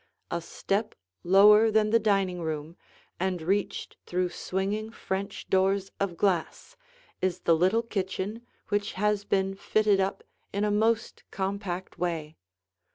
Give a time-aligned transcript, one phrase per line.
[0.31, 2.75] A step lower than the dining room
[3.19, 6.75] and reached through swinging French doors of glass,
[7.21, 12.35] is the little kitchen which has been fitted up in a most compact way.